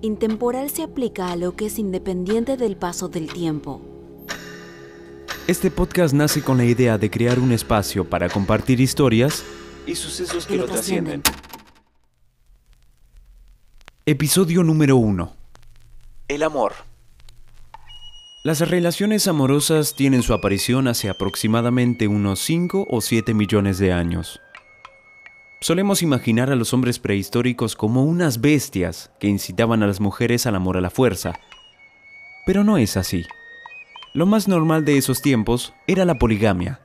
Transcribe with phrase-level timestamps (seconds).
[0.00, 3.80] Intemporal se aplica a lo que es independiente del paso del tiempo.
[5.48, 9.44] Este podcast nace con la idea de crear un espacio para compartir historias
[9.86, 11.22] y sucesos que, Que lo lo trascienden.
[14.06, 15.32] Episodio número 1.
[16.28, 16.74] El amor.
[18.44, 24.40] Las relaciones amorosas tienen su aparición hace aproximadamente unos 5 o 7 millones de años.
[25.60, 30.54] Solemos imaginar a los hombres prehistóricos como unas bestias que incitaban a las mujeres al
[30.54, 31.32] amor a la fuerza.
[32.46, 33.24] Pero no es así.
[34.14, 36.80] Lo más normal de esos tiempos era la poligamia.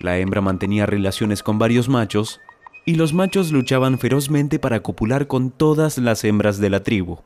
[0.00, 2.40] La hembra mantenía relaciones con varios machos
[2.84, 7.18] y los machos luchaban ferozmente para copular con todas las hembras de la tribu.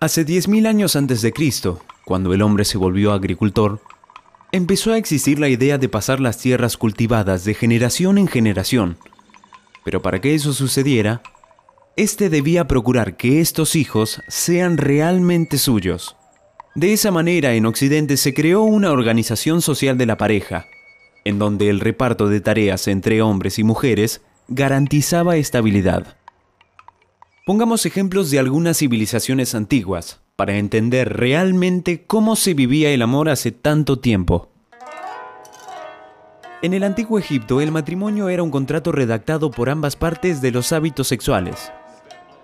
[0.00, 3.80] Hace 10.000 años antes de Cristo, cuando el hombre se volvió agricultor,
[4.52, 8.96] empezó a existir la idea de pasar las tierras cultivadas de generación en generación.
[9.88, 11.22] Pero para que eso sucediera,
[11.96, 16.14] éste debía procurar que estos hijos sean realmente suyos.
[16.74, 20.66] De esa manera, en Occidente se creó una organización social de la pareja,
[21.24, 26.18] en donde el reparto de tareas entre hombres y mujeres garantizaba estabilidad.
[27.46, 33.52] Pongamos ejemplos de algunas civilizaciones antiguas para entender realmente cómo se vivía el amor hace
[33.52, 34.50] tanto tiempo.
[36.60, 40.72] En el antiguo Egipto el matrimonio era un contrato redactado por ambas partes de los
[40.72, 41.70] hábitos sexuales.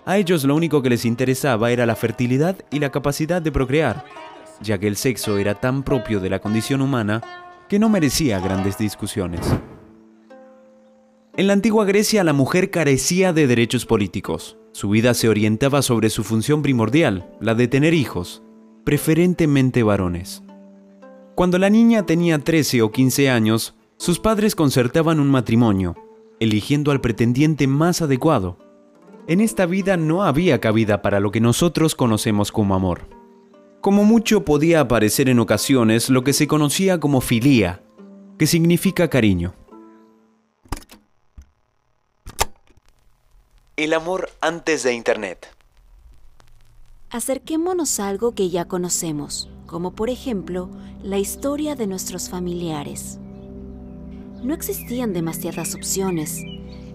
[0.05, 4.05] A ellos lo único que les interesaba era la fertilidad y la capacidad de procrear,
[4.61, 7.21] ya que el sexo era tan propio de la condición humana
[7.67, 9.41] que no merecía grandes discusiones.
[11.35, 14.55] En la antigua Grecia la mujer carecía de derechos políticos.
[14.71, 18.43] Su vida se orientaba sobre su función primordial, la de tener hijos,
[18.85, 20.41] preferentemente varones.
[21.35, 25.95] Cuando la niña tenía 13 o 15 años, sus padres concertaban un matrimonio,
[26.39, 28.57] eligiendo al pretendiente más adecuado.
[29.27, 33.07] En esta vida no había cabida para lo que nosotros conocemos como amor.
[33.81, 37.81] Como mucho podía aparecer en ocasiones lo que se conocía como filía,
[38.37, 39.53] que significa cariño.
[43.77, 45.47] El amor antes de Internet.
[47.09, 50.69] Acerquémonos a algo que ya conocemos, como por ejemplo
[51.03, 53.19] la historia de nuestros familiares.
[54.45, 56.43] No existían demasiadas opciones.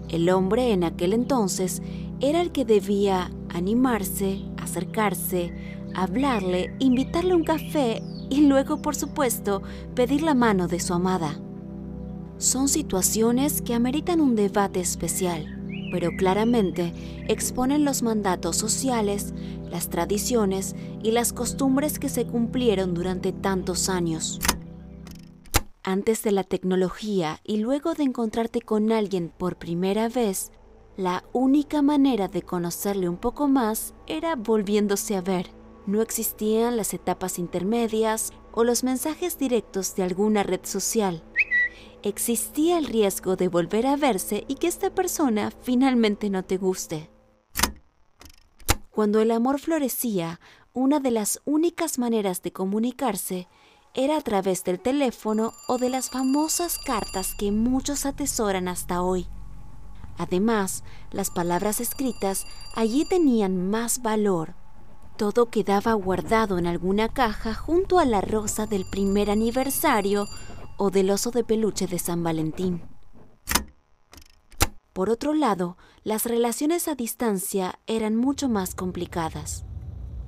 [0.07, 1.81] El hombre en aquel entonces
[2.21, 5.51] era el que debía animarse, acercarse,
[5.93, 9.63] hablarle, invitarle a un café y luego, por supuesto,
[9.95, 11.41] pedir la mano de su amada.
[12.37, 15.61] Son situaciones que ameritan un debate especial,
[15.91, 16.93] pero claramente
[17.27, 19.33] exponen los mandatos sociales,
[19.69, 20.73] las tradiciones
[21.03, 24.39] y las costumbres que se cumplieron durante tantos años.
[25.83, 30.51] Antes de la tecnología y luego de encontrarte con alguien por primera vez,
[30.95, 35.49] la única manera de conocerle un poco más era volviéndose a ver.
[35.87, 41.23] No existían las etapas intermedias o los mensajes directos de alguna red social.
[42.03, 47.09] Existía el riesgo de volver a verse y que esta persona finalmente no te guste.
[48.91, 50.39] Cuando el amor florecía,
[50.73, 53.47] una de las únicas maneras de comunicarse
[53.93, 59.27] era a través del teléfono o de las famosas cartas que muchos atesoran hasta hoy.
[60.17, 64.53] Además, las palabras escritas allí tenían más valor.
[65.17, 70.27] Todo quedaba guardado en alguna caja junto a la rosa del primer aniversario
[70.77, 72.81] o del oso de peluche de San Valentín.
[74.93, 79.63] Por otro lado, las relaciones a distancia eran mucho más complicadas.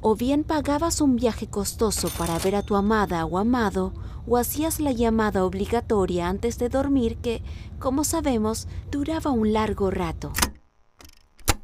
[0.06, 3.94] O bien pagabas un viaje costoso para ver a tu amada o amado,
[4.28, 7.42] o hacías la llamada obligatoria antes de dormir que,
[7.80, 10.34] como sabemos, duraba un largo rato.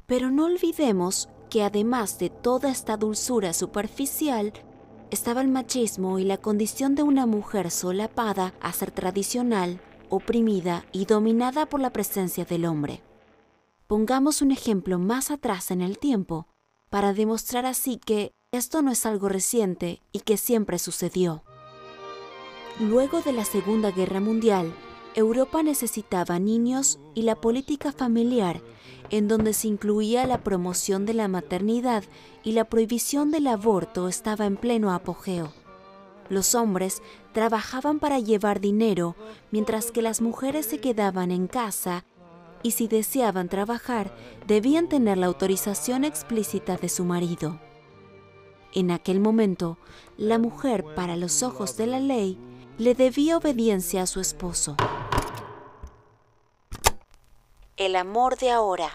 [0.06, 4.54] Pero no olvidemos que además de toda esta dulzura superficial,
[5.12, 11.06] estaba el machismo y la condición de una mujer solapada a ser tradicional, oprimida y
[11.06, 13.04] dominada por la presencia del hombre.
[13.86, 16.48] Pongamos un ejemplo más atrás en el tiempo,
[16.90, 21.44] para demostrar así que esto no es algo reciente y que siempre sucedió.
[22.80, 24.74] Luego de la Segunda Guerra Mundial,
[25.14, 28.62] Europa necesitaba niños y la política familiar,
[29.12, 32.04] en donde se incluía la promoción de la maternidad
[32.44, 35.54] y la prohibición del aborto, estaba en pleno apogeo.
[36.30, 37.02] Los hombres
[37.34, 39.16] trabajaban para llevar dinero,
[39.52, 42.04] mientras que las mujeres se quedaban en casa
[42.62, 44.14] y si deseaban trabajar,
[44.48, 47.60] debían tener la autorización explícita de su marido.
[48.74, 49.78] En aquel momento,
[50.18, 52.38] la mujer, para los ojos de la ley,
[52.78, 54.76] le debía obediencia a su esposo.
[57.78, 58.90] El amor de ahora.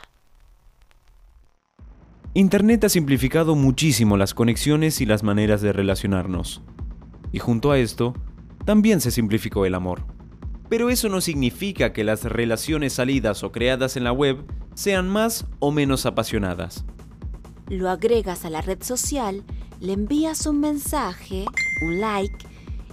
[2.34, 6.62] Internet ha simplificado muchísimo las conexiones y las maneras de relacionarnos.
[7.32, 8.14] Y junto a esto,
[8.64, 10.04] también se simplificó el amor.
[10.68, 14.44] Pero eso no significa que las relaciones salidas o creadas en la web
[14.74, 16.84] sean más o menos apasionadas.
[17.68, 19.42] Lo agregas a la red social,
[19.80, 21.46] le envías un mensaje,
[21.82, 22.46] un like,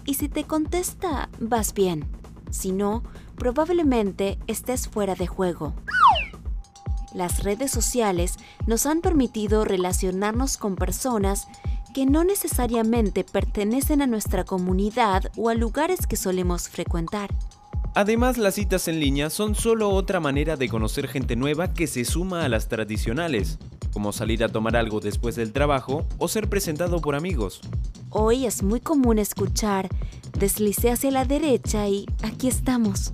[0.05, 2.05] y si te contesta, vas bien.
[2.49, 3.03] Si no,
[3.35, 5.73] probablemente estés fuera de juego.
[7.13, 8.35] Las redes sociales
[8.67, 11.47] nos han permitido relacionarnos con personas
[11.93, 17.29] que no necesariamente pertenecen a nuestra comunidad o a lugares que solemos frecuentar.
[17.93, 22.05] Además, las citas en línea son solo otra manera de conocer gente nueva que se
[22.05, 23.59] suma a las tradicionales,
[23.91, 27.61] como salir a tomar algo después del trabajo o ser presentado por amigos.
[28.09, 29.89] Hoy es muy común escuchar,
[30.37, 33.13] deslicé hacia la derecha y aquí estamos.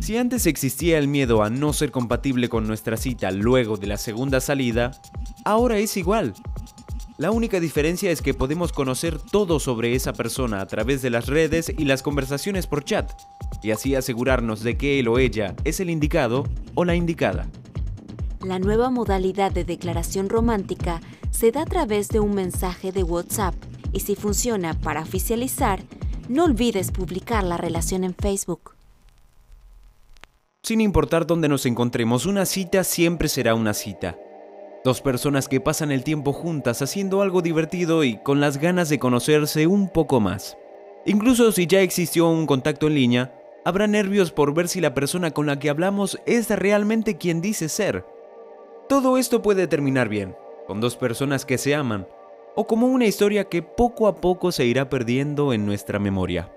[0.00, 3.96] Si antes existía el miedo a no ser compatible con nuestra cita luego de la
[3.96, 4.90] segunda salida,
[5.44, 6.34] ahora es igual.
[7.18, 11.26] La única diferencia es que podemos conocer todo sobre esa persona a través de las
[11.26, 13.12] redes y las conversaciones por chat,
[13.62, 17.48] y así asegurarnos de que él o ella es el indicado o la indicada.
[18.44, 21.00] La nueva modalidad de declaración romántica
[21.30, 23.54] se da a través de un mensaje de WhatsApp
[23.92, 25.80] y si funciona para oficializar,
[26.28, 28.74] no olvides publicar la relación en Facebook.
[30.64, 34.18] Sin importar dónde nos encontremos, una cita siempre será una cita.
[34.84, 38.98] Dos personas que pasan el tiempo juntas haciendo algo divertido y con las ganas de
[38.98, 40.56] conocerse un poco más.
[41.06, 45.30] Incluso si ya existió un contacto en línea, habrá nervios por ver si la persona
[45.30, 48.04] con la que hablamos es realmente quien dice ser.
[48.92, 50.36] Todo esto puede terminar bien,
[50.66, 52.06] con dos personas que se aman,
[52.54, 56.52] o como una historia que poco a poco se irá perdiendo en nuestra memoria.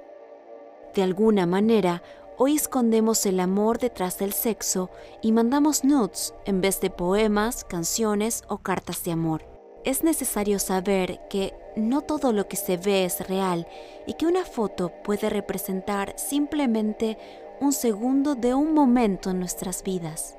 [0.94, 2.04] De alguna manera,
[2.38, 4.90] Hoy escondemos el amor detrás del sexo
[5.22, 9.46] y mandamos nudes en vez de poemas, canciones o cartas de amor.
[9.86, 13.66] Es necesario saber que no todo lo que se ve es real
[14.06, 17.18] y que una foto puede representar simplemente
[17.62, 20.38] un segundo de un momento en nuestras vidas.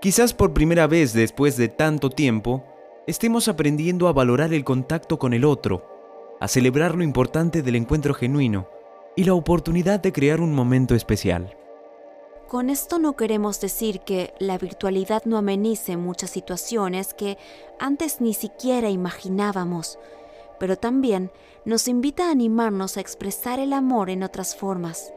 [0.00, 2.62] Quizás por primera vez después de tanto tiempo,
[3.08, 8.14] estemos aprendiendo a valorar el contacto con el otro, a celebrar lo importante del encuentro
[8.14, 8.68] genuino
[9.16, 11.56] y la oportunidad de crear un momento especial.
[12.46, 17.36] Con esto no queremos decir que la virtualidad no amenice muchas situaciones que
[17.80, 19.98] antes ni siquiera imaginábamos,
[20.60, 21.32] pero también
[21.64, 25.12] nos invita a animarnos a expresar el amor en otras formas.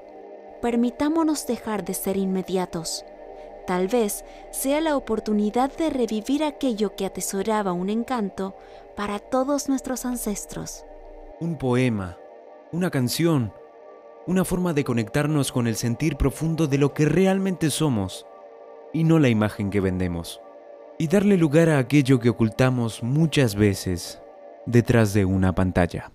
[0.59, 3.05] Permitámonos dejar de ser inmediatos.
[3.71, 8.53] Tal vez sea la oportunidad de revivir aquello que atesoraba un encanto
[8.97, 10.83] para todos nuestros ancestros.
[11.39, 12.17] Un poema,
[12.73, 13.53] una canción,
[14.27, 18.25] una forma de conectarnos con el sentir profundo de lo que realmente somos
[18.91, 20.41] y no la imagen que vendemos,
[20.99, 24.21] y darle lugar a aquello que ocultamos muchas veces
[24.65, 26.11] detrás de una pantalla.